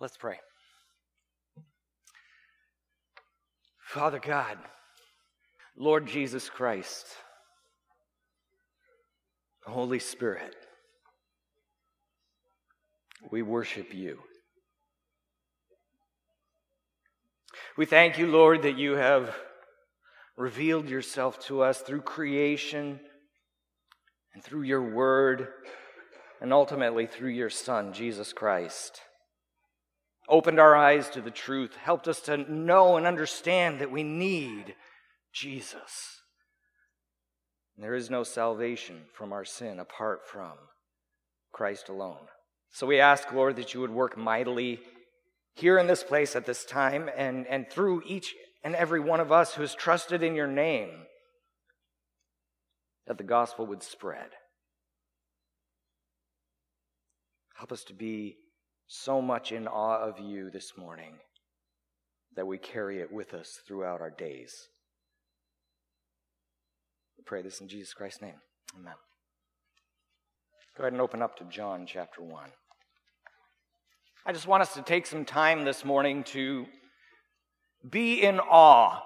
[0.00, 0.38] Let's pray.
[3.84, 4.58] Father God,
[5.76, 7.06] Lord Jesus Christ,
[9.64, 10.54] Holy Spirit,
[13.32, 14.20] we worship you.
[17.76, 19.34] We thank you, Lord, that you have
[20.36, 23.00] revealed yourself to us through creation
[24.32, 25.48] and through your word
[26.40, 29.00] and ultimately through your Son, Jesus Christ
[30.28, 34.74] opened our eyes to the truth, helped us to know and understand that we need
[35.32, 36.20] Jesus.
[37.76, 40.52] There is no salvation from our sin apart from
[41.52, 42.26] Christ alone.
[42.72, 44.80] So we ask, Lord, that you would work mightily
[45.54, 48.34] here in this place at this time and, and through each
[48.64, 50.90] and every one of us who has trusted in your name,
[53.06, 54.30] that the gospel would spread.
[57.54, 58.36] Help us to be
[58.88, 61.18] so much in awe of you this morning
[62.34, 64.68] that we carry it with us throughout our days.
[67.18, 68.40] We pray this in Jesus Christ's name.
[68.78, 68.94] Amen.
[70.76, 72.50] Go ahead and open up to John chapter 1.
[74.24, 76.66] I just want us to take some time this morning to
[77.88, 79.02] be in awe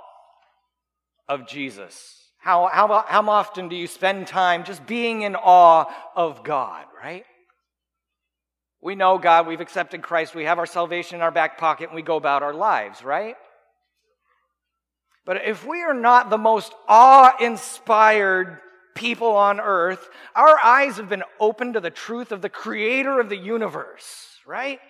[1.29, 2.19] of Jesus.
[2.39, 7.25] How, how, how often do you spend time just being in awe of God, right?
[8.83, 11.95] We know God, we've accepted Christ, we have our salvation in our back pocket, and
[11.95, 13.37] we go about our lives, right?
[15.25, 18.59] But if we are not the most awe inspired
[18.97, 23.29] people on earth, our eyes have been opened to the truth of the creator of
[23.29, 24.81] the universe, right?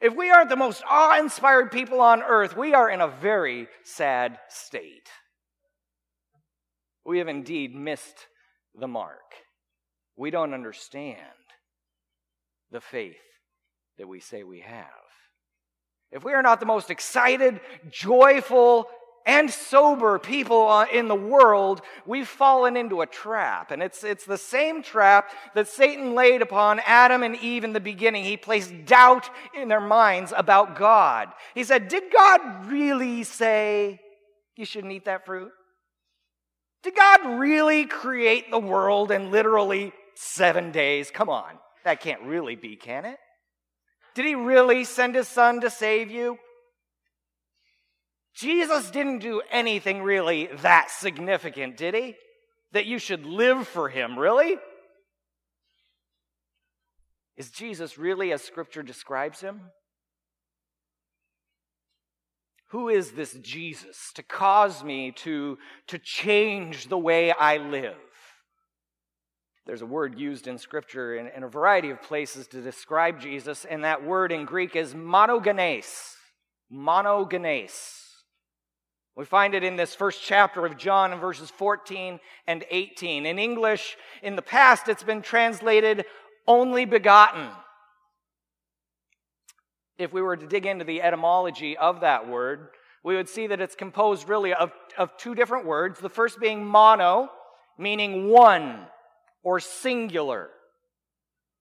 [0.00, 3.68] If we aren't the most awe inspired people on earth, we are in a very
[3.82, 5.10] sad state.
[7.04, 8.26] We have indeed missed
[8.74, 9.34] the mark.
[10.16, 11.20] We don't understand
[12.70, 13.16] the faith
[13.98, 14.86] that we say we have.
[16.10, 18.88] If we are not the most excited, joyful,
[19.28, 23.70] and sober people uh, in the world, we've fallen into a trap.
[23.70, 27.80] And it's, it's the same trap that Satan laid upon Adam and Eve in the
[27.80, 28.24] beginning.
[28.24, 31.28] He placed doubt in their minds about God.
[31.54, 34.00] He said, Did God really say
[34.56, 35.52] you shouldn't eat that fruit?
[36.82, 41.10] Did God really create the world in literally seven days?
[41.10, 41.58] Come on.
[41.88, 43.16] That can't really be, can it?
[44.14, 46.36] Did he really send his son to save you?
[48.36, 52.14] Jesus didn't do anything really that significant, did he?
[52.72, 54.58] That you should live for him, really?
[57.38, 59.58] Is Jesus really as scripture describes him?
[62.72, 65.56] Who is this Jesus to cause me to,
[65.86, 67.96] to change the way I live?
[69.68, 73.66] There's a word used in Scripture in, in, a variety of places to describe Jesus,
[73.66, 76.14] and that word in Greek is monogenes.
[76.72, 77.74] Monogenes.
[79.14, 83.26] We find it in this first chapter of John in verses 14 and 18.
[83.26, 86.06] In English, in the past, it's been translated
[86.46, 87.50] only begotten.
[89.98, 92.68] If we were to dig into the etymology of that word,
[93.04, 96.00] we would see that it's composed really of, of two different words.
[96.00, 97.28] The first being mono,
[97.76, 98.86] meaning one
[99.42, 100.50] or singular,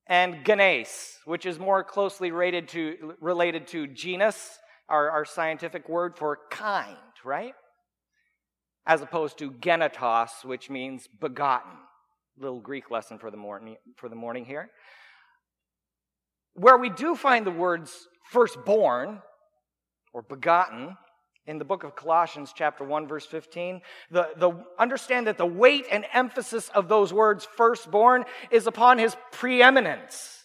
[0.08, 4.58] and genes, which is more closely related to, related to genus,
[4.90, 7.54] our, our scientific word for kind, right?
[8.86, 11.72] As opposed to genetos, which means begotten.
[12.40, 14.70] Little Greek lesson for the morning, for the morning here.
[16.54, 19.22] Where we do find the words firstborn
[20.14, 20.96] or begotten
[21.48, 23.82] in the book of Colossians, chapter 1, verse 15.
[24.12, 29.16] The, the, understand that the weight and emphasis of those words, firstborn, is upon his
[29.32, 30.44] preeminence.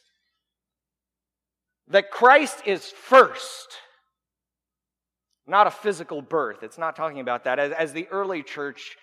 [1.89, 3.69] That Christ is first,
[5.47, 6.63] not a physical birth.
[6.63, 7.59] It's not talking about that.
[7.59, 8.97] As, as the early church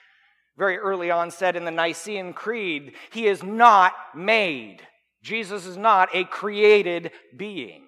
[0.57, 4.81] very early on said in the Nicene Creed, he is not made.
[5.21, 7.83] Jesus is not a created being.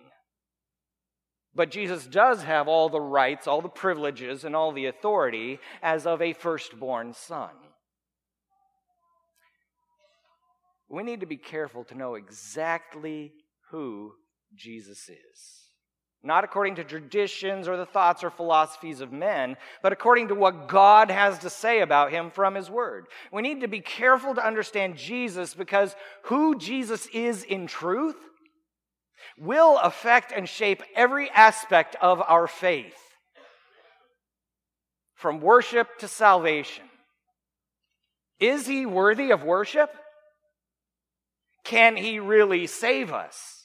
[1.54, 6.06] But Jesus does have all the rights, all the privileges, and all the authority as
[6.06, 7.50] of a firstborn son.
[10.90, 13.34] We need to be careful to know exactly
[13.70, 14.14] who
[14.56, 15.58] Jesus is.
[16.24, 20.68] Not according to traditions or the thoughts or philosophies of men, but according to what
[20.68, 23.08] God has to say about him from his word.
[23.32, 28.18] We need to be careful to understand Jesus because who Jesus is in truth
[29.38, 32.98] will affect and shape every aspect of our faith,
[35.16, 36.86] from worship to salvation.
[38.40, 39.92] Is he worthy of worship?
[41.64, 43.62] Can he really save us?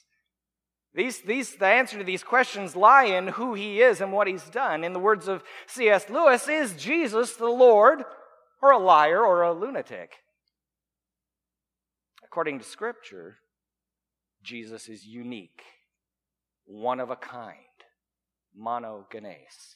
[0.93, 4.49] These, these, the answer to these questions lie in who he is and what he's
[4.49, 4.83] done.
[4.83, 6.09] In the words of C.S.
[6.09, 8.03] Lewis, is Jesus the Lord
[8.61, 10.13] or a liar or a lunatic?
[12.23, 13.37] According to Scripture,
[14.43, 15.61] Jesus is unique,
[16.65, 17.57] one of a kind,
[18.59, 19.75] monogenes.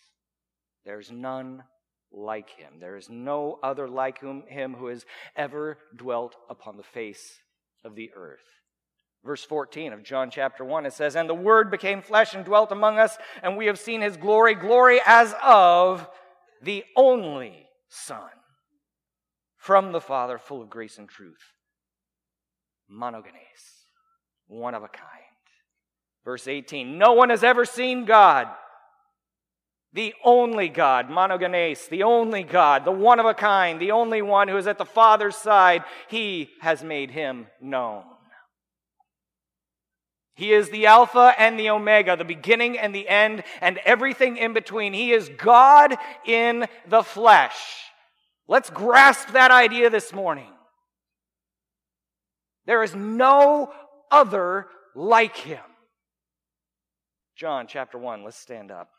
[0.86, 1.64] There's none
[2.12, 2.80] like him.
[2.80, 5.06] There is no other like him who has
[5.36, 7.40] ever dwelt upon the face
[7.84, 8.40] of the earth.
[9.24, 12.72] Verse 14 of John chapter 1, it says, And the Word became flesh and dwelt
[12.72, 16.10] among us, and we have seen his glory, glory as of
[16.62, 18.30] the only Son
[19.58, 21.54] from the Father, full of grace and truth.
[22.92, 23.81] Monogenes,
[24.52, 25.08] one of a kind.
[26.26, 28.48] Verse 18, No one has ever seen God
[29.94, 34.48] the only God, monogenes, the only God, the one of a kind, the only one
[34.48, 38.04] who is at the Father's side, he has made him known.
[40.34, 44.54] He is the Alpha and the Omega, the beginning and the end, and everything in
[44.54, 44.94] between.
[44.94, 45.96] He is God
[46.26, 47.58] in the flesh.
[48.48, 50.50] Let's grasp that idea this morning.
[52.66, 53.74] There is no
[54.12, 55.60] other like him.
[57.36, 58.90] John chapter 1, let's stand up.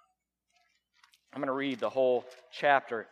[1.32, 3.06] I'm going to read the whole chapter.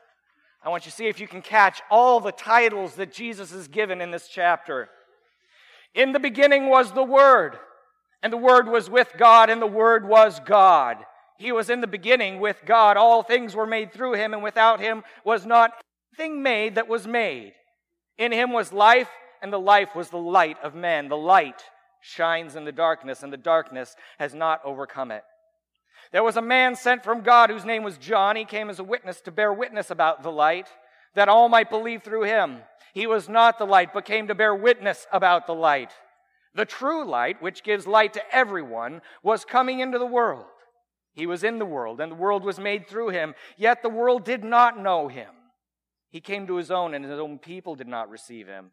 [0.62, 3.68] I want you to see if you can catch all the titles that Jesus is
[3.68, 4.88] given in this chapter.
[5.94, 7.58] In the beginning was the Word,
[8.22, 10.98] and the Word was with God, and the Word was God.
[11.38, 12.98] He was in the beginning with God.
[12.98, 15.72] All things were made through him, and without him was not
[16.18, 17.54] anything made that was made.
[18.18, 19.08] In him was life,
[19.40, 21.08] and the life was the light of men.
[21.08, 21.62] The light
[22.00, 25.24] shines in the darkness, and the darkness has not overcome it.
[26.12, 28.36] There was a man sent from God whose name was John.
[28.36, 30.68] He came as a witness to bear witness about the light,
[31.14, 32.58] that all might believe through him.
[32.94, 35.92] He was not the light, but came to bear witness about the light.
[36.54, 40.46] The true light, which gives light to everyone, was coming into the world.
[41.12, 44.24] He was in the world, and the world was made through him, yet the world
[44.24, 45.30] did not know him.
[46.10, 48.72] He came to his own, and his own people did not receive him.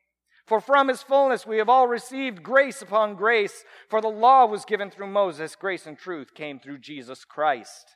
[0.45, 3.63] For from his fullness we have all received grace upon grace.
[3.89, 7.95] For the law was given through Moses, grace and truth came through Jesus Christ.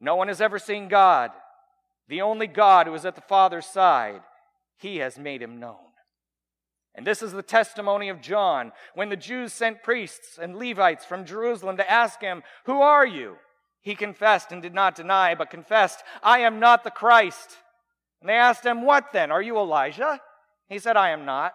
[0.00, 1.30] No one has ever seen God.
[2.08, 4.20] The only God who is at the Father's side,
[4.78, 5.78] he has made him known.
[6.94, 11.26] And this is the testimony of John when the Jews sent priests and Levites from
[11.26, 13.36] Jerusalem to ask him, Who are you?
[13.82, 17.58] He confessed and did not deny, but confessed, I am not the Christ.
[18.20, 19.30] And they asked him, What then?
[19.30, 20.20] Are you Elijah?
[20.68, 21.54] He said, I am not.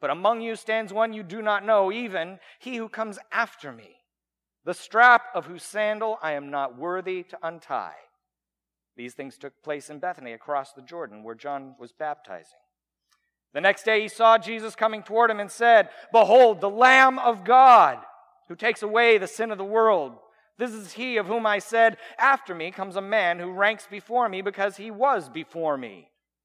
[0.00, 3.96] but among you stands one you do not know, even he who comes after me,
[4.64, 7.96] the strap of whose sandal I am not worthy to untie.
[8.96, 12.58] These things took place in Bethany across the Jordan, where John was baptizing.
[13.52, 17.44] The next day he saw Jesus coming toward him and said, Behold, the Lamb of
[17.44, 17.98] God,
[18.48, 20.14] who takes away the sin of the world.
[20.58, 24.28] This is he of whom I said, After me comes a man who ranks before
[24.28, 26.08] me because he was before me.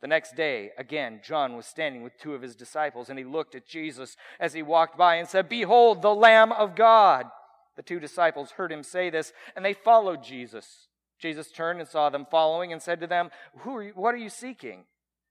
[0.00, 3.54] The next day, again, John was standing with two of his disciples, and he looked
[3.54, 7.26] at Jesus as he walked by and said, Behold, the Lamb of God.
[7.76, 10.88] The two disciples heard him say this, and they followed Jesus.
[11.18, 14.18] Jesus turned and saw them following and said to them, Who are you, What are
[14.18, 14.84] you seeking?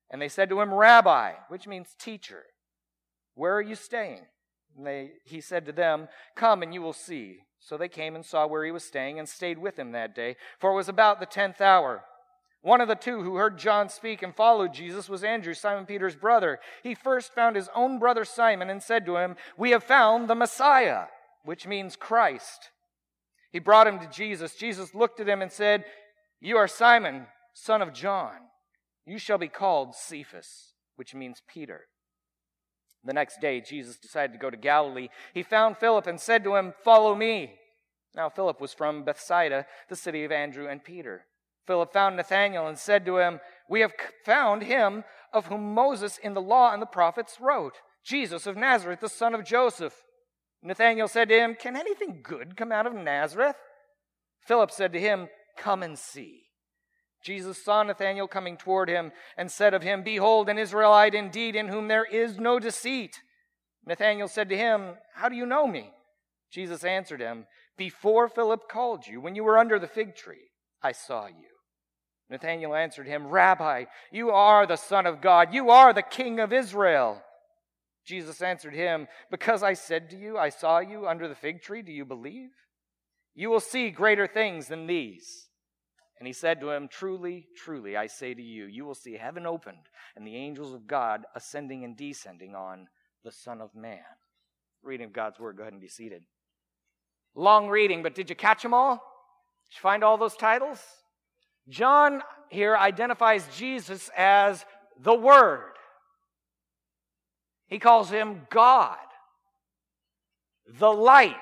[0.09, 2.43] And they said to him, Rabbi, which means teacher,
[3.35, 4.21] where are you staying?
[4.75, 7.39] And they, he said to them, Come and you will see.
[7.59, 10.35] So they came and saw where he was staying and stayed with him that day,
[10.59, 12.03] for it was about the tenth hour.
[12.61, 16.15] One of the two who heard John speak and followed Jesus was Andrew, Simon Peter's
[16.15, 16.59] brother.
[16.83, 20.35] He first found his own brother Simon and said to him, We have found the
[20.35, 21.05] Messiah,
[21.43, 22.71] which means Christ.
[23.51, 24.55] He brought him to Jesus.
[24.55, 25.85] Jesus looked at him and said,
[26.41, 28.35] You are Simon, son of John.
[29.05, 31.85] You shall be called Cephas, which means Peter.
[33.05, 35.07] The next day, Jesus decided to go to Galilee.
[35.33, 37.53] He found Philip and said to him, Follow me.
[38.15, 41.25] Now, Philip was from Bethsaida, the city of Andrew and Peter.
[41.67, 43.93] Philip found Nathanael and said to him, We have
[44.25, 49.01] found him of whom Moses in the law and the prophets wrote, Jesus of Nazareth,
[49.01, 49.93] the son of Joseph.
[50.63, 53.57] Nathanael said to him, Can anything good come out of Nazareth?
[54.45, 56.43] Philip said to him, Come and see.
[57.23, 61.67] Jesus saw Nathanael coming toward him and said of him, Behold, an Israelite indeed, in
[61.67, 63.19] whom there is no deceit.
[63.85, 65.91] Nathanael said to him, How do you know me?
[66.51, 67.45] Jesus answered him,
[67.77, 71.56] Before Philip called you, when you were under the fig tree, I saw you.
[72.29, 75.53] Nathanael answered him, Rabbi, you are the Son of God.
[75.53, 77.21] You are the King of Israel.
[78.05, 81.81] Jesus answered him, Because I said to you, I saw you under the fig tree,
[81.81, 82.49] do you believe?
[83.35, 85.47] You will see greater things than these.
[86.19, 89.45] And he said to him, Truly, truly, I say to you, you will see heaven
[89.45, 92.87] opened and the angels of God ascending and descending on
[93.23, 93.99] the Son of Man.
[94.81, 96.23] Reading of God's word, go ahead and be seated.
[97.35, 98.95] Long reading, but did you catch them all?
[98.95, 100.79] Did you find all those titles?
[101.69, 104.65] John here identifies Jesus as
[104.99, 105.73] the Word.
[107.67, 108.97] He calls him God,
[110.67, 111.35] the light,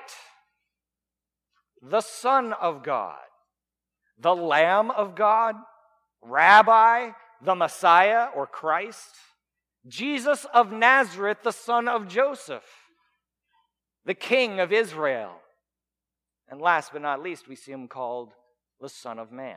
[1.80, 3.18] the Son of God,
[4.18, 5.54] the Lamb of God,
[6.22, 7.10] Rabbi,
[7.42, 9.14] the Messiah or Christ,
[9.86, 12.64] Jesus of Nazareth, the son of Joseph,
[14.04, 15.32] the King of Israel.
[16.48, 18.32] And last but not least, we see him called
[18.80, 19.56] the Son of Man.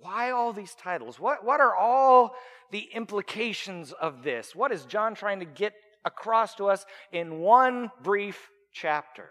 [0.00, 1.18] Why all these titles?
[1.18, 2.34] What, what are all
[2.70, 4.54] the implications of this?
[4.54, 5.74] What is John trying to get
[6.04, 9.30] across to us in one brief chapter?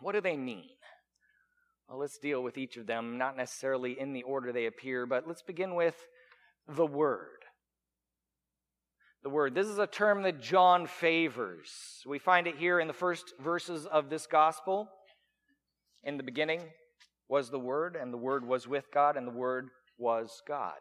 [0.00, 0.70] What do they mean?
[1.88, 5.26] Well, let's deal with each of them, not necessarily in the order they appear, but
[5.26, 5.96] let's begin with
[6.66, 7.28] the Word.
[9.22, 9.54] The Word.
[9.54, 12.02] This is a term that John favors.
[12.06, 14.88] We find it here in the first verses of this gospel.
[16.02, 16.62] In the beginning,
[17.32, 20.76] was the Word, and the Word was with God, and the Word was God.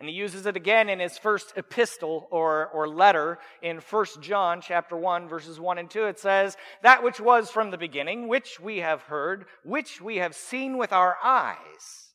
[0.00, 4.60] And he uses it again in his first epistle or, or letter in 1 John
[4.60, 6.06] chapter 1, verses 1 and 2.
[6.06, 10.34] It says, That which was from the beginning, which we have heard, which we have
[10.34, 12.10] seen with our eyes,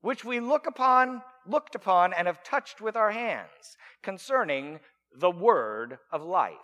[0.00, 4.80] which we look upon, looked upon, and have touched with our hands, concerning
[5.16, 6.56] the word of life.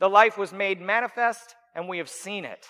[0.00, 2.66] The life was made manifest, and we have seen it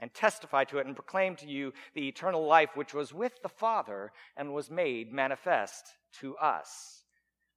[0.00, 3.48] and testify to it and proclaim to you the eternal life which was with the
[3.48, 5.84] Father and was made manifest
[6.20, 7.04] to us.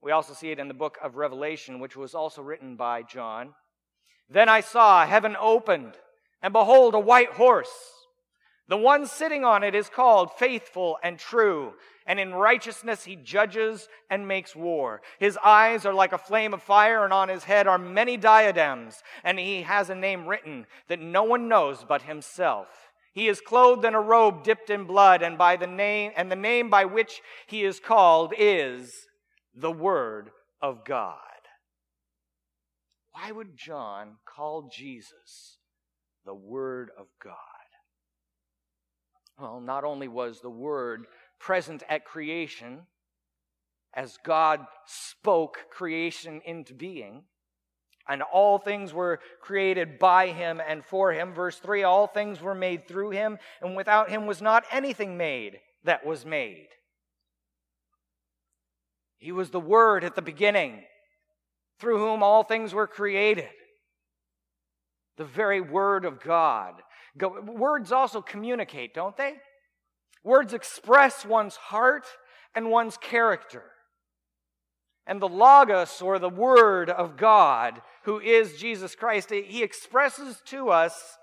[0.01, 3.53] We also see it in the book of Revelation, which was also written by John.
[4.29, 5.93] Then I saw heaven opened,
[6.41, 7.71] and behold, a white horse.
[8.67, 11.73] The one sitting on it is called faithful and true,
[12.11, 15.01] and in righteousness he judges and makes war.
[15.17, 19.01] His eyes are like a flame of fire, and on his head are many diadems,
[19.23, 22.67] and he has a name written that no one knows but himself.
[23.13, 26.35] He is clothed in a robe dipped in blood, and by the name and the
[26.35, 29.07] name by which he is called is
[29.55, 31.15] the Word of God.
[33.13, 35.59] Why would John call Jesus
[36.25, 37.37] the Word of God?
[39.39, 41.05] Well, not only was the Word
[41.41, 42.81] present at creation
[43.93, 47.23] as God spoke creation into being.
[48.07, 51.33] And all things were created by him and for him.
[51.33, 55.59] Verse 3 All things were made through him, and without him was not anything made
[55.83, 56.67] that was made.
[59.17, 60.83] He was the Word at the beginning,
[61.79, 63.49] through whom all things were created.
[65.17, 66.81] The very Word of God.
[67.15, 69.35] Words also communicate, don't they?
[70.23, 72.05] Words express one's heart
[72.53, 73.63] and one's character.
[75.07, 80.69] And the Logos, or the Word of God, who is Jesus Christ, he expresses to
[80.69, 81.17] us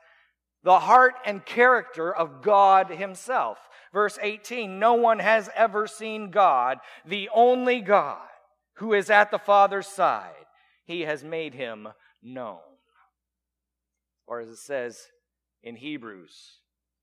[0.62, 3.58] the heart and character of God Himself.
[3.92, 8.26] Verse 18 No one has ever seen God, the only God,
[8.74, 10.32] who is at the Father's side.
[10.84, 11.88] He has made Him
[12.22, 12.58] known.
[14.26, 15.06] Or as it says
[15.62, 16.58] in Hebrews,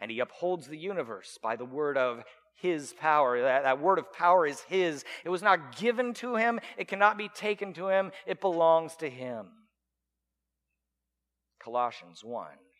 [0.00, 2.24] And he upholds the universe by the word of
[2.54, 3.40] his power.
[3.40, 5.04] That, that word of power is his.
[5.24, 9.08] It was not given to him, it cannot be taken to him, it belongs to
[9.10, 9.46] him.
[11.60, 12.46] Colossians 1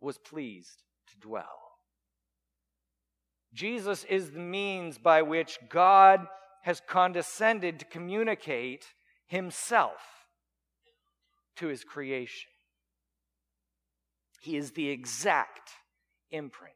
[0.00, 1.44] was pleased to dwell.
[3.52, 6.26] Jesus is the means by which God
[6.62, 8.86] has condescended to communicate
[9.26, 10.26] himself
[11.56, 12.50] to his creation.
[14.40, 15.70] He is the exact
[16.30, 16.74] imprint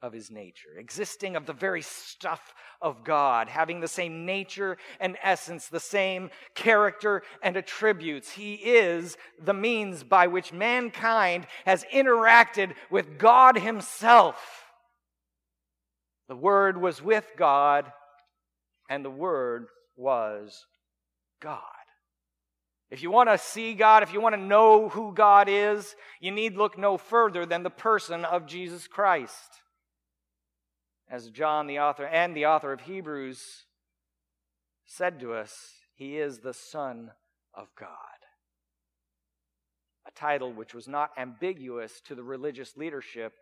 [0.00, 5.16] of his nature, existing of the very stuff of God, having the same nature and
[5.22, 8.30] essence, the same character and attributes.
[8.30, 14.64] He is the means by which mankind has interacted with God Himself.
[16.28, 17.90] The Word was with God,
[18.88, 20.66] and the Word was
[21.40, 21.62] God.
[22.90, 26.30] If you want to see God, if you want to know who God is, you
[26.30, 29.60] need look no further than the person of Jesus Christ
[31.10, 33.64] as John, the author, and the author of Hebrews
[34.84, 37.10] said to us, he is the Son
[37.54, 37.88] of God.
[40.06, 43.34] A title which was not ambiguous to the religious leadership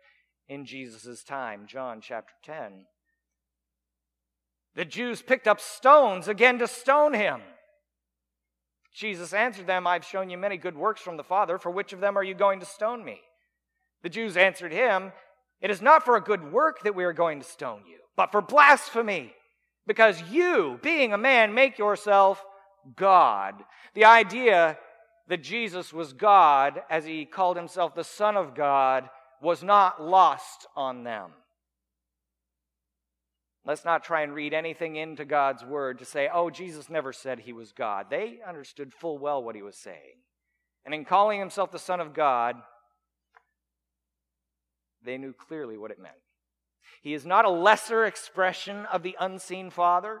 [0.49, 2.85] in Jesus' time, John chapter 10.
[4.75, 7.41] The Jews picked up stones again to stone him.
[8.93, 11.57] Jesus answered them, I've shown you many good works from the Father.
[11.57, 13.21] For which of them are you going to stone me?
[14.01, 15.11] The Jews answered him,
[15.61, 18.31] it is not for a good work that we are going to stone you, but
[18.31, 19.33] for blasphemy,
[19.85, 22.43] because you, being a man, make yourself
[22.95, 23.55] God.
[23.93, 24.77] The idea
[25.27, 29.09] that Jesus was God, as he called himself the Son of God,
[29.41, 31.31] was not lost on them.
[33.65, 37.39] Let's not try and read anything into God's word to say, oh, Jesus never said
[37.39, 38.05] he was God.
[38.09, 40.21] They understood full well what he was saying.
[40.85, 42.55] And in calling himself the Son of God,
[45.03, 46.15] they knew clearly what it meant.
[47.01, 50.19] He is not a lesser expression of the unseen Father,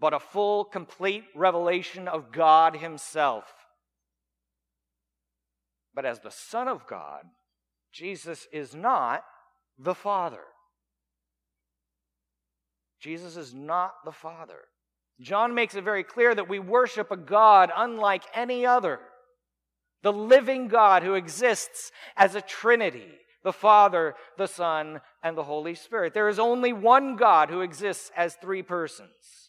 [0.00, 3.44] but a full, complete revelation of God Himself.
[5.94, 7.24] But as the Son of God,
[7.92, 9.24] Jesus is not
[9.78, 10.42] the Father.
[13.00, 14.60] Jesus is not the Father.
[15.20, 18.98] John makes it very clear that we worship a God unlike any other,
[20.02, 23.12] the living God who exists as a Trinity
[23.44, 26.14] the Father, the Son, and the Holy Spirit.
[26.14, 29.44] There is only one God who exists as three persons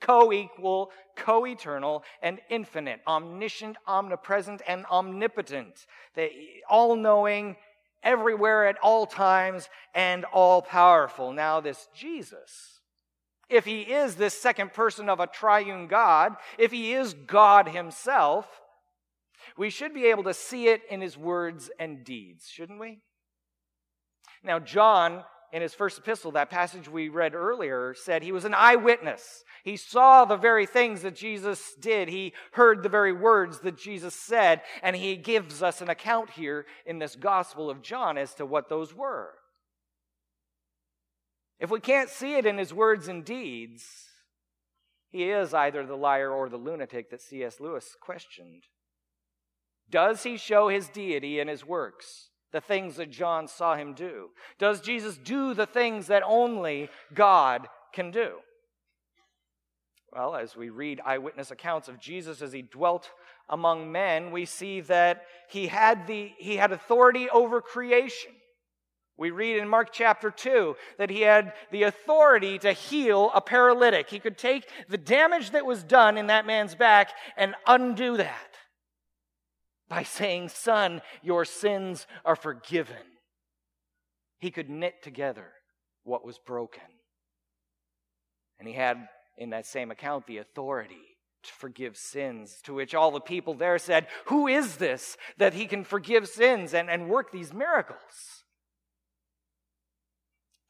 [0.00, 5.86] co equal, co eternal, and infinite, omniscient, omnipresent, and omnipotent,
[6.68, 7.56] all knowing,
[8.02, 11.32] everywhere at all times, and all powerful.
[11.32, 12.80] Now, this Jesus,
[13.48, 18.46] if he is this second person of a triune God, if he is God himself,
[19.56, 23.00] we should be able to see it in his words and deeds, shouldn't we?
[24.48, 28.54] Now, John, in his first epistle, that passage we read earlier, said he was an
[28.54, 29.44] eyewitness.
[29.62, 34.14] He saw the very things that Jesus did, he heard the very words that Jesus
[34.14, 38.46] said, and he gives us an account here in this Gospel of John as to
[38.46, 39.34] what those were.
[41.60, 43.84] If we can't see it in his words and deeds,
[45.10, 47.60] he is either the liar or the lunatic that C.S.
[47.60, 48.62] Lewis questioned.
[49.90, 52.30] Does he show his deity in his works?
[52.52, 54.30] The things that John saw him do?
[54.58, 58.36] Does Jesus do the things that only God can do?
[60.12, 63.10] Well, as we read eyewitness accounts of Jesus as he dwelt
[63.48, 68.32] among men, we see that he had, the, he had authority over creation.
[69.18, 74.08] We read in Mark chapter 2 that he had the authority to heal a paralytic.
[74.08, 78.47] He could take the damage that was done in that man's back and undo that
[79.88, 82.96] by saying, Son, your sins are forgiven.
[84.38, 85.46] He could knit together
[86.04, 86.82] what was broken.
[88.58, 93.10] And he had, in that same account, the authority to forgive sins, to which all
[93.10, 97.30] the people there said, Who is this that he can forgive sins and, and work
[97.30, 98.37] these miracles?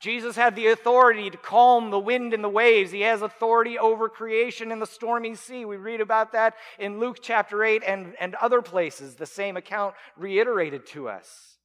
[0.01, 2.93] Jesus had the authority to calm the wind and the waves.
[2.93, 5.65] He has authority over creation in the stormy sea.
[5.65, 9.95] We read about that in Luke chapter 8 and, and other places, the same account
[10.17, 11.57] reiterated to us.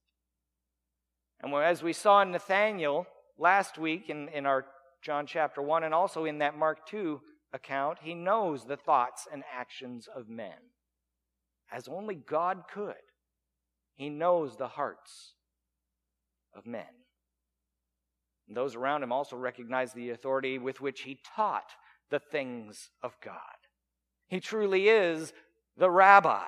[1.41, 3.06] And as we saw in Nathanael
[3.38, 4.65] last week in, in our
[5.04, 9.43] John chapter 1 and also in that Mark 2 account, he knows the thoughts and
[9.54, 10.54] actions of men
[11.74, 12.93] as only God could.
[13.96, 15.34] He knows the hearts
[16.56, 17.03] of men.
[18.54, 21.72] And those around him also recognized the authority with which he taught
[22.12, 23.34] the things of God.
[24.28, 25.34] He truly is
[25.76, 26.46] the rabbi,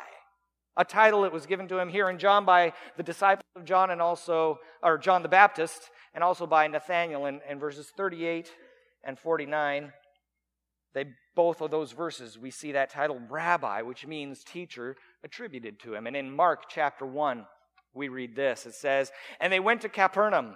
[0.77, 3.89] a title that was given to him here in John by the disciples of John
[3.89, 8.51] and also, or John the Baptist, and also by Nathanael in, in verses 38
[9.03, 9.91] and 49.
[10.93, 15.95] They both of those verses we see that title rabbi, which means teacher, attributed to
[15.95, 16.05] him.
[16.05, 17.47] And in Mark chapter 1,
[17.95, 18.67] we read this.
[18.67, 20.55] It says, And they went to Capernaum.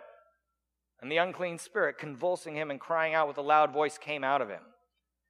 [1.01, 4.41] And the unclean spirit, convulsing him and crying out with a loud voice, came out
[4.41, 4.61] of him.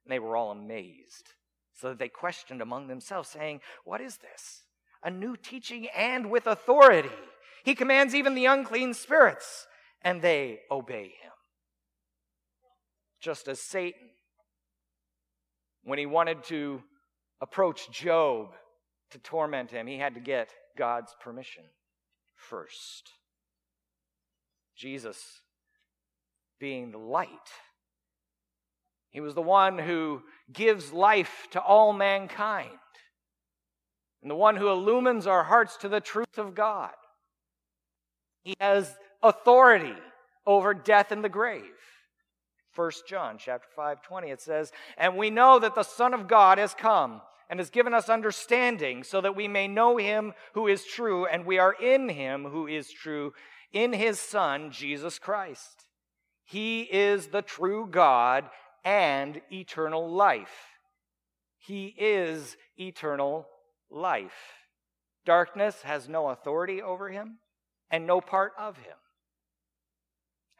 [0.04, 1.30] And they were all amazed,
[1.74, 4.64] so that they questioned among themselves, saying, What is this?
[5.02, 7.10] A new teaching and with authority.
[7.64, 9.66] He commands even the unclean spirits,
[10.02, 11.32] and they obey him.
[13.20, 14.10] Just as Satan,
[15.84, 16.82] when he wanted to
[17.40, 18.48] approach Job
[19.10, 21.64] to torment him, he had to get God's permission
[22.34, 23.10] first.
[24.76, 25.40] Jesus,
[26.62, 27.28] being the light,
[29.10, 30.22] he was the one who
[30.52, 32.70] gives life to all mankind
[34.22, 36.92] and the one who illumines our hearts to the truth of God.
[38.44, 39.96] He has authority
[40.46, 41.64] over death and the grave.
[42.76, 46.58] 1 John chapter 5 20 it says, "And we know that the Son of God
[46.58, 50.84] has come and has given us understanding so that we may know him who is
[50.84, 53.34] true and we are in him who is true
[53.72, 55.86] in his son Jesus Christ.
[56.44, 58.48] He is the true God
[58.84, 60.54] and eternal life.
[61.58, 63.46] He is eternal
[63.90, 64.54] life.
[65.24, 67.38] Darkness has no authority over him
[67.90, 68.96] and no part of him.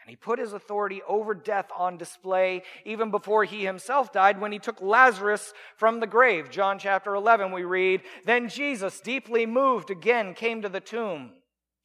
[0.00, 4.50] And he put his authority over death on display even before he himself died when
[4.50, 6.50] he took Lazarus from the grave.
[6.50, 11.30] John chapter 11, we read, Then Jesus, deeply moved, again came to the tomb.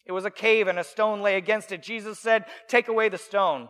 [0.05, 1.83] It was a cave and a stone lay against it.
[1.83, 3.69] Jesus said, Take away the stone.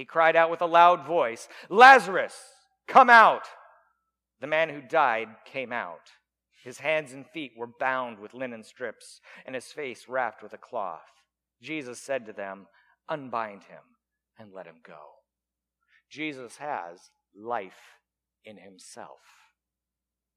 [0.00, 2.34] he cried out with a loud voice, Lazarus,
[2.88, 3.46] come out!
[4.40, 6.10] The man who died came out
[6.62, 10.58] his hands and feet were bound with linen strips, and his face wrapped with a
[10.58, 11.00] cloth.
[11.62, 12.66] Jesus said to them,
[13.08, 13.82] Unbind him
[14.38, 14.98] and let him go.
[16.10, 17.98] Jesus has life
[18.44, 19.20] in himself.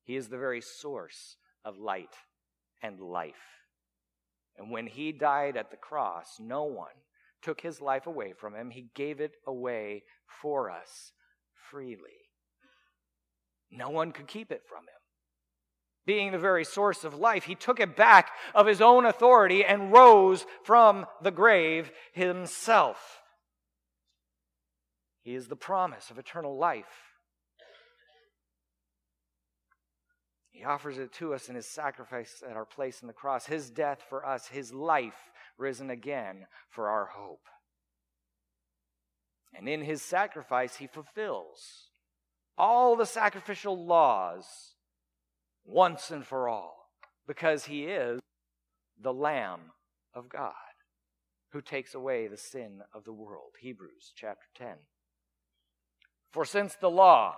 [0.03, 2.15] He is the very source of light
[2.81, 3.35] and life.
[4.57, 6.87] And when he died at the cross, no one
[7.43, 8.71] took his life away from him.
[8.71, 10.03] He gave it away
[10.41, 11.11] for us
[11.69, 12.29] freely.
[13.71, 15.03] No one could keep it from him
[16.05, 19.91] being the very source of life, he took it back of his own authority and
[19.91, 23.21] rose from the grave himself.
[25.21, 26.85] He is the promise of eternal life.
[30.49, 33.69] He offers it to us in his sacrifice at our place in the cross, his
[33.69, 37.45] death for us, his life risen again for our hope.
[39.55, 41.89] And in his sacrifice, he fulfills
[42.57, 44.75] all the sacrificial laws
[45.65, 46.89] once and for all
[47.27, 48.19] because he is
[48.99, 49.71] the Lamb
[50.13, 50.53] of God
[51.51, 53.51] who takes away the sin of the world.
[53.59, 54.75] Hebrews chapter 10.
[56.31, 57.35] For since the law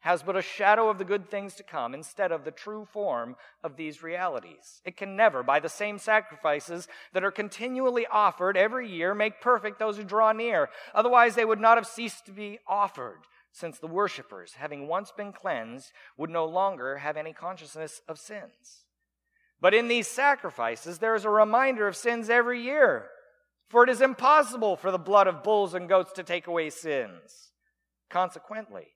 [0.00, 3.36] has but a shadow of the good things to come instead of the true form
[3.62, 4.80] of these realities.
[4.84, 9.78] It can never, by the same sacrifices that are continually offered every year, make perfect
[9.78, 10.70] those who draw near.
[10.94, 13.20] Otherwise, they would not have ceased to be offered,
[13.52, 18.84] since the worshippers, having once been cleansed, would no longer have any consciousness of sins.
[19.60, 23.08] But in these sacrifices, there is a reminder of sins every year.
[23.68, 27.52] For it is impossible for the blood of bulls and goats to take away sins.
[28.08, 28.88] Consequently,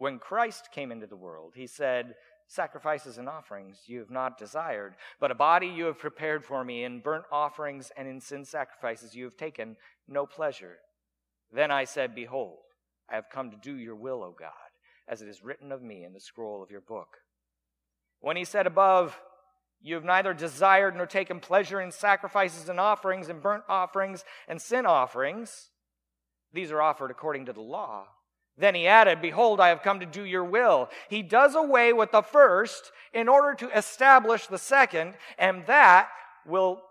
[0.00, 2.14] when Christ came into the world, he said,
[2.48, 6.84] Sacrifices and offerings you have not desired, but a body you have prepared for me.
[6.84, 9.76] In burnt offerings and in sin sacrifices you have taken
[10.08, 10.78] no pleasure.
[11.52, 12.60] Then I said, Behold,
[13.10, 14.50] I have come to do your will, O God,
[15.06, 17.18] as it is written of me in the scroll of your book.
[18.20, 19.20] When he said above,
[19.82, 24.62] You have neither desired nor taken pleasure in sacrifices and offerings and burnt offerings and
[24.62, 25.68] sin offerings,
[26.54, 28.06] these are offered according to the law
[28.60, 30.88] then he added, Behold, I have come to do your will.
[31.08, 36.08] He does away with the first in order to establish the second, and that
[36.46, 36.82] will,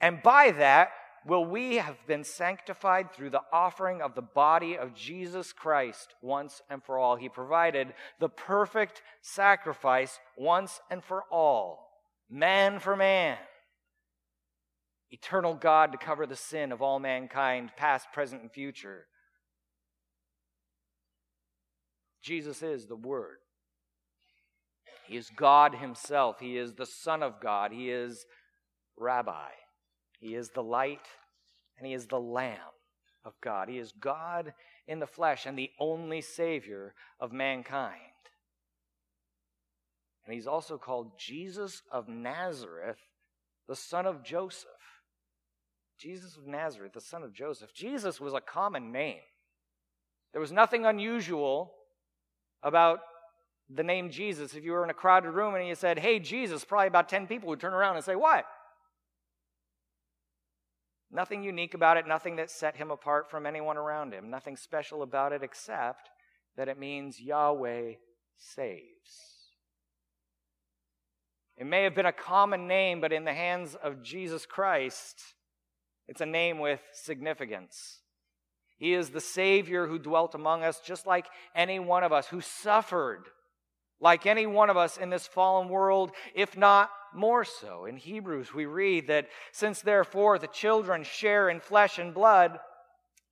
[0.00, 0.90] and by that
[1.26, 6.62] will we have been sanctified through the offering of the body of Jesus Christ once
[6.70, 7.16] and for all.
[7.16, 11.90] He provided the perfect sacrifice once and for all,
[12.30, 13.36] man for man.
[15.10, 19.06] Eternal God to cover the sin of all mankind, past, present, and future.
[22.22, 23.38] Jesus is the Word.
[25.06, 26.38] He is God Himself.
[26.40, 27.72] He is the Son of God.
[27.72, 28.26] He is
[28.96, 29.50] Rabbi.
[30.20, 31.06] He is the light,
[31.78, 32.58] and He is the Lamb
[33.24, 33.68] of God.
[33.68, 34.52] He is God
[34.86, 37.94] in the flesh and the only Savior of mankind.
[40.26, 42.98] And He's also called Jesus of Nazareth,
[43.66, 44.68] the son of Joseph.
[45.98, 47.72] Jesus of Nazareth, the son of Joseph.
[47.74, 49.20] Jesus was a common name.
[50.32, 51.72] There was nothing unusual
[52.62, 53.00] about
[53.68, 54.54] the name Jesus.
[54.54, 57.26] If you were in a crowded room and you said, Hey, Jesus, probably about 10
[57.26, 58.44] people would turn around and say, What?
[61.10, 65.02] Nothing unique about it, nothing that set him apart from anyone around him, nothing special
[65.02, 66.10] about it except
[66.56, 67.92] that it means Yahweh
[68.36, 69.38] saves.
[71.56, 75.34] It may have been a common name, but in the hands of Jesus Christ,
[76.06, 78.00] it's a name with significance.
[78.78, 82.40] He is the Savior who dwelt among us, just like any one of us, who
[82.40, 83.24] suffered
[84.00, 87.84] like any one of us in this fallen world, if not more so.
[87.84, 92.60] In Hebrews, we read that since therefore the children share in flesh and blood,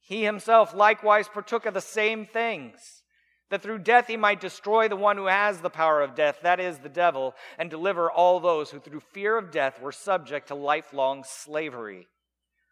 [0.00, 3.02] he himself likewise partook of the same things,
[3.50, 6.58] that through death he might destroy the one who has the power of death, that
[6.58, 10.56] is, the devil, and deliver all those who through fear of death were subject to
[10.56, 12.08] lifelong slavery.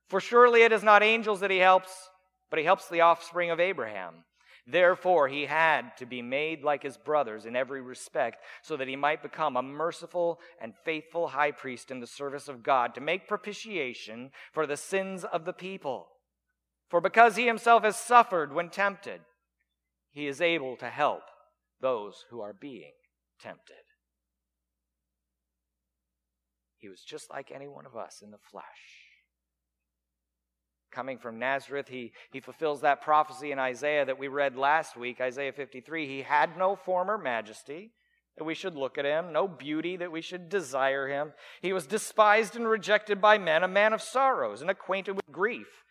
[0.09, 2.09] For surely it is not angels that he helps
[2.55, 4.15] but he helps the offspring of Abraham.
[4.65, 8.95] Therefore, he had to be made like his brothers in every respect, so that he
[8.95, 13.27] might become a merciful and faithful high priest in the service of God, to make
[13.27, 16.07] propitiation for the sins of the people.
[16.91, 19.23] For because he himself has suffered when tempted,
[20.13, 21.23] he is able to help
[21.81, 22.93] those who are being
[23.41, 23.83] tempted.
[26.79, 29.04] He was just like any one of us in the flesh
[30.95, 31.89] coming from Nazareth.
[31.89, 36.07] He, he fulfills that prophecy in Isaiah that we read last week, Isaiah 53.
[36.07, 37.91] He had no former majesty
[38.37, 41.33] that we should look at him, no beauty that we should desire him.
[41.63, 45.85] He was despised and rejected by men, a man of sorrows and acquainted with grief.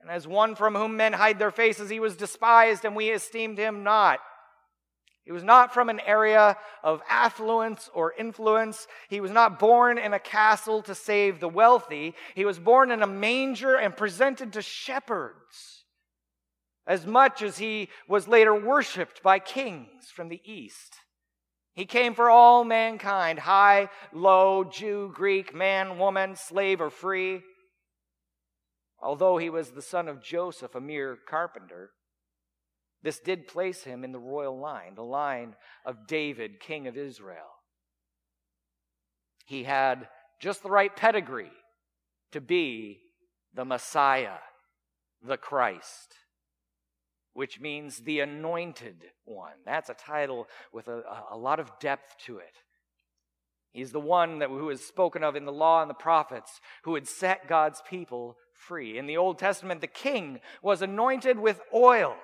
[0.00, 3.58] And as one from whom men hide their faces, he was despised, and we esteemed
[3.58, 4.18] him not.
[5.24, 8.88] He was not from an area of affluence or influence.
[9.08, 12.14] He was not born in a castle to save the wealthy.
[12.34, 15.84] He was born in a manger and presented to shepherds,
[16.86, 20.96] as much as he was later worshiped by kings from the east.
[21.74, 27.42] He came for all mankind, high, low, Jew, Greek, man, woman, slave, or free.
[29.00, 31.92] Although he was the son of Joseph, a mere carpenter,
[33.02, 37.50] this did place him in the royal line, the line of David, king of Israel.
[39.46, 40.08] He had
[40.40, 41.52] just the right pedigree
[42.30, 43.00] to be
[43.54, 44.38] the Messiah,
[45.22, 46.14] the Christ,
[47.32, 49.52] which means the anointed one.
[49.66, 52.54] That's a title with a, a lot of depth to it.
[53.72, 56.94] He's the one that, who is spoken of in the law and the prophets, who
[56.94, 58.98] had set God's people free.
[58.98, 62.16] In the Old Testament, the king was anointed with oil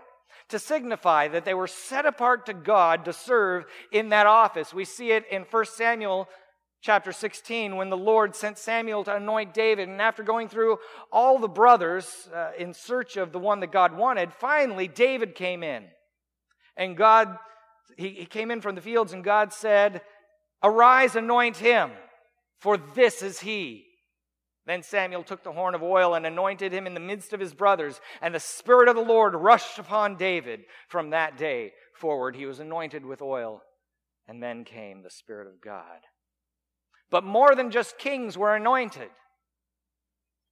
[0.49, 4.73] to signify that they were set apart to God to serve in that office.
[4.73, 6.29] We see it in 1 Samuel
[6.81, 9.89] chapter 16 when the Lord sent Samuel to anoint David.
[9.89, 10.79] And after going through
[11.13, 15.63] all the brothers uh, in search of the one that God wanted, finally David came
[15.63, 15.85] in.
[16.77, 17.37] And God
[17.99, 20.01] he, he came in from the fields, and God said,
[20.63, 21.91] Arise, anoint him,
[22.61, 23.87] for this is he.
[24.69, 27.55] Then Samuel took the horn of oil and anointed him in the midst of his
[27.55, 30.61] brothers, and the Spirit of the Lord rushed upon David.
[30.89, 33.63] From that day forward, he was anointed with oil,
[34.29, 36.01] and then came the Spirit of God.
[37.09, 39.09] But more than just kings were anointed.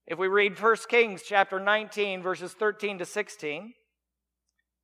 [0.07, 3.75] If we read 1 Kings chapter 19, verses 13 to 16,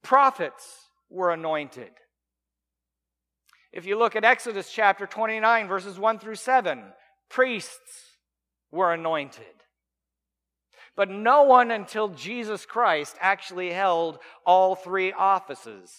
[0.03, 1.93] prophets were anointed.
[3.73, 6.83] If you look at Exodus chapter 29, verses 1 through 7,
[7.31, 8.12] priests
[8.73, 9.45] were anointed.
[10.97, 15.91] But no one until Jesus Christ actually held all three offices.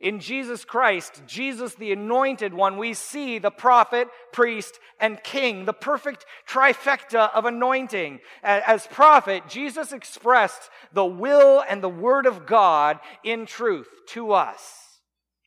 [0.00, 5.74] In Jesus Christ, Jesus the anointed one, we see the prophet, priest, and king, the
[5.74, 8.20] perfect trifecta of anointing.
[8.42, 15.00] As prophet, Jesus expressed the will and the word of God in truth to us.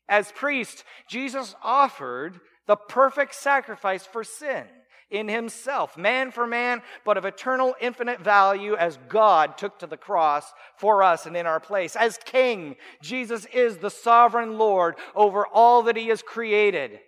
[0.08, 4.66] As priest, Jesus offered the perfect sacrifice for sin
[5.14, 9.98] in himself, man for man, but of eternal, infinite value as God took to the
[9.98, 11.96] cross for us and in our place.
[11.96, 17.00] As king, Jesus is the sovereign Lord over all that he has created.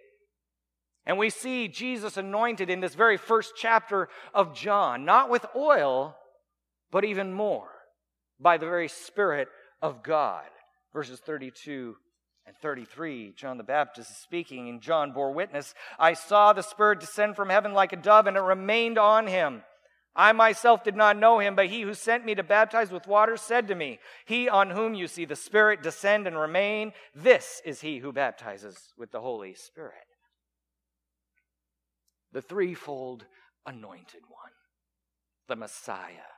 [1.05, 6.15] And we see Jesus anointed in this very first chapter of John, not with oil,
[6.91, 7.69] but even more
[8.39, 9.47] by the very Spirit
[9.81, 10.45] of God.
[10.93, 11.95] Verses 32
[12.47, 15.73] and 33, John the Baptist is speaking, and John bore witness.
[15.97, 19.63] I saw the Spirit descend from heaven like a dove, and it remained on him.
[20.15, 23.35] I myself did not know him, but he who sent me to baptize with water
[23.35, 27.81] said to me, He on whom you see the Spirit descend and remain, this is
[27.81, 29.93] he who baptizes with the Holy Spirit.
[32.31, 33.25] The threefold
[33.65, 34.51] anointed one,
[35.47, 36.31] the Messiah,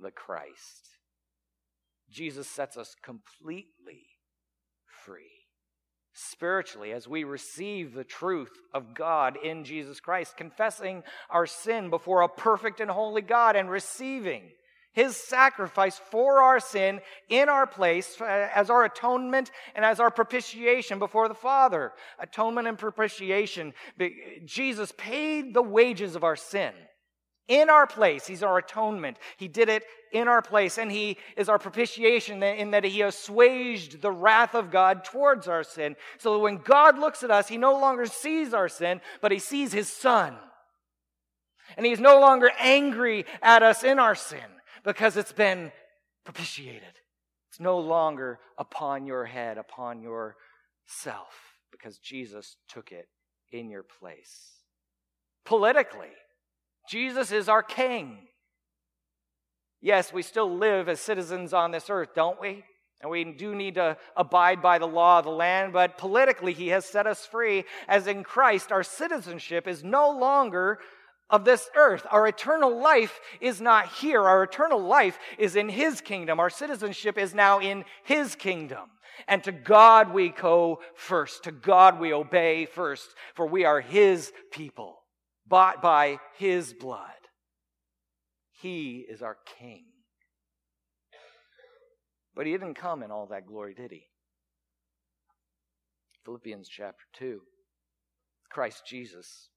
[0.00, 0.88] the Christ.
[2.10, 4.06] Jesus sets us completely
[4.86, 5.41] free
[6.12, 12.22] spiritually as we receive the truth of God in Jesus Christ, confessing our sin before
[12.22, 14.42] a perfect and holy God and receiving
[14.92, 20.10] his sacrifice for our sin in our place uh, as our atonement and as our
[20.10, 21.92] propitiation before the Father.
[22.18, 23.72] Atonement and propitiation.
[24.44, 26.72] Jesus paid the wages of our sin
[27.48, 28.26] in our place.
[28.26, 29.18] He's our atonement.
[29.36, 34.00] He did it in our place, and He is our propitiation in that He assuaged
[34.00, 35.96] the wrath of God towards our sin.
[36.18, 39.38] So that when God looks at us, He no longer sees our sin, but He
[39.38, 40.36] sees His Son.
[41.76, 44.40] And He's no longer angry at us in our sin
[44.84, 45.72] because it's been
[46.24, 46.82] propitiated.
[47.50, 51.34] It's no longer upon your head, upon yourself,
[51.70, 53.08] because Jesus took it
[53.50, 54.52] in your place.
[55.44, 56.12] Politically,
[56.88, 58.18] Jesus is our king.
[59.80, 62.64] Yes, we still live as citizens on this earth, don't we?
[63.00, 66.68] And we do need to abide by the law of the land, but politically, he
[66.68, 67.64] has set us free.
[67.88, 70.78] As in Christ, our citizenship is no longer
[71.28, 72.06] of this earth.
[72.10, 74.22] Our eternal life is not here.
[74.22, 76.38] Our eternal life is in his kingdom.
[76.38, 78.90] Our citizenship is now in his kingdom.
[79.26, 81.42] And to God we go first.
[81.44, 85.01] To God we obey first, for we are his people
[85.46, 87.10] bought by his blood.
[88.60, 89.84] He is our king.
[92.34, 94.04] But he didn't come in all that glory, did he?
[96.24, 97.40] Philippians chapter 2.
[98.50, 99.48] Christ Jesus,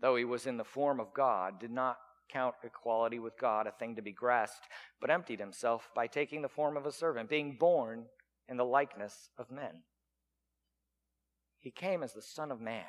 [0.00, 1.96] though he was in the form of God, did not
[2.30, 4.66] count equality with God a thing to be grasped,
[5.00, 8.06] but emptied himself by taking the form of a servant, being born
[8.48, 9.82] in the likeness of men.
[11.58, 12.84] He came as the Son of Man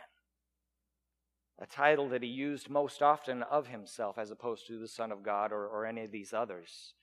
[1.60, 5.24] a title that he used most often of himself as opposed to the Son of
[5.24, 6.94] God or, or any of these others.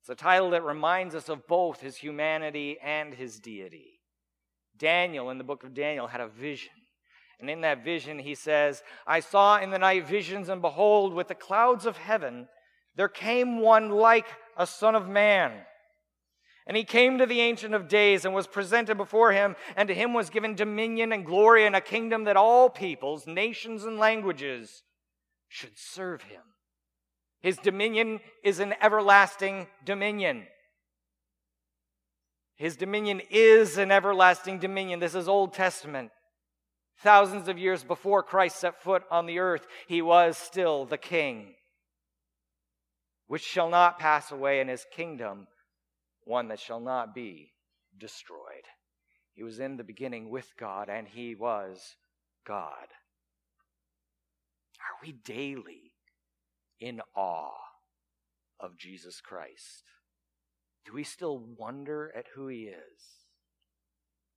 [0.00, 4.00] It's a title that reminds us of both his humanity and his deity.
[4.76, 6.72] Daniel, in the book of Daniel, had a vision.
[7.40, 11.28] And in that vision, he says, I saw in the night visions, and behold, with
[11.28, 12.48] the clouds of heaven,
[12.94, 15.52] there came one like a Son of Man.
[16.66, 19.94] And he came to the Ancient of Days and was presented before him, and to
[19.94, 24.82] him was given dominion and glory and a kingdom that all peoples, nations, and languages
[25.48, 26.42] should serve him.
[27.40, 30.48] His dominion is an everlasting dominion.
[32.56, 34.98] His dominion is an everlasting dominion.
[34.98, 36.10] This is Old Testament.
[36.98, 41.54] Thousands of years before Christ set foot on the earth, he was still the king,
[43.28, 45.46] which shall not pass away, in his kingdom
[46.26, 47.52] one that shall not be
[47.96, 48.66] destroyed.
[49.32, 51.96] He was in the beginning with God, and he was
[52.46, 52.88] God.
[54.80, 55.92] Are we daily
[56.80, 57.54] in awe
[58.58, 59.84] of Jesus Christ?
[60.84, 63.00] Do we still wonder at who he is?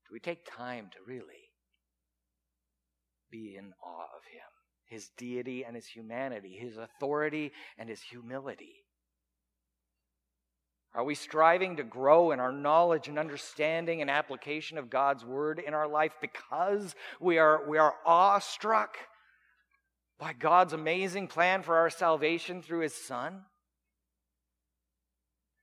[0.07, 1.51] Do we take time to really
[3.31, 4.41] be in awe of him?
[4.85, 8.85] His deity and his humanity, his authority and his humility.
[10.93, 15.59] Are we striving to grow in our knowledge and understanding and application of God's word
[15.59, 18.97] in our life because we are, we are awestruck
[20.17, 23.41] by God's amazing plan for our salvation through his Son?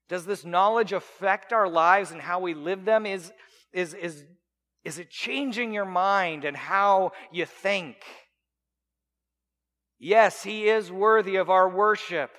[0.09, 3.07] Does this knowledge affect our lives and how we live them?
[3.07, 3.33] Is,
[3.73, 4.25] is, is,
[4.85, 7.97] is it changing your mind and how you think?
[9.99, 12.31] Yes, He is worthy of our worship,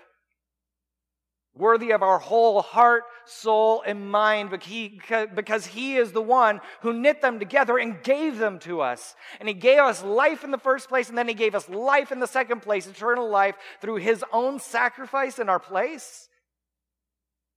[1.58, 7.22] worthy of our whole heart, soul, and mind because He is the one who knit
[7.22, 9.16] them together and gave them to us.
[9.40, 12.12] And He gave us life in the first place, and then He gave us life
[12.12, 16.30] in the second place, eternal life, through His own sacrifice in our place.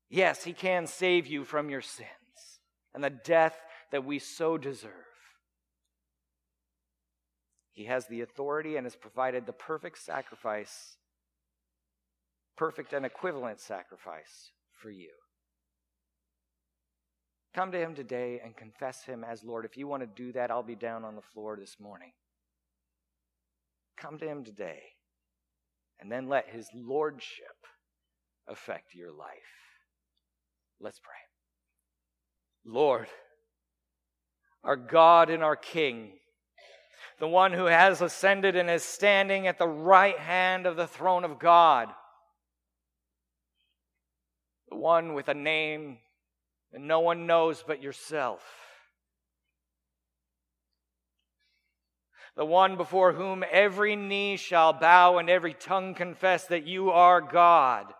[0.08, 2.08] Yes, He can save you from your sins
[2.94, 3.56] and the death
[3.92, 4.92] that we so deserve.
[7.72, 10.96] He has the authority and has provided the perfect sacrifice,
[12.60, 14.50] perfect and equivalent sacrifice
[14.82, 15.08] for you.
[17.54, 19.64] Come to Him today and confess Him as Lord.
[19.64, 22.12] If you want to do that, I'll be down on the floor this morning.
[23.96, 24.80] Come to Him today
[26.00, 27.46] and then let His Lordship
[28.46, 29.30] affect your life.
[30.80, 31.14] Let's pray.
[32.66, 33.06] Lord,
[34.62, 36.10] our God and our King,
[37.20, 41.24] the one who has ascended and is standing at the right hand of the throne
[41.24, 41.88] of God,
[44.70, 45.98] the one with a name
[46.72, 48.42] that no one knows but yourself,
[52.36, 57.20] the one before whom every knee shall bow and every tongue confess that you are
[57.20, 57.92] God.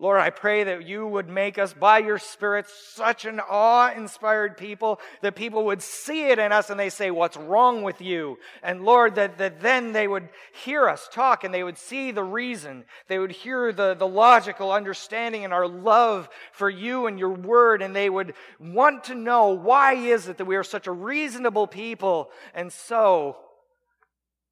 [0.00, 4.56] Lord, I pray that you would make us by your Spirit such an awe inspired
[4.56, 8.38] people that people would see it in us and they say, What's wrong with you?
[8.62, 10.30] And Lord, that, that then they would
[10.64, 12.86] hear us talk and they would see the reason.
[13.08, 17.82] They would hear the, the logical understanding and our love for you and your word,
[17.82, 21.66] and they would want to know why is it that we are such a reasonable
[21.66, 23.36] people and so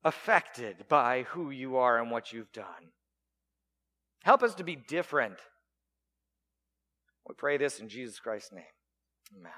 [0.04, 2.92] affected by who you are and what you've done.
[4.24, 5.38] Help us to be different.
[7.26, 8.64] We pray this in Jesus Christ's name.
[9.38, 9.52] Amen.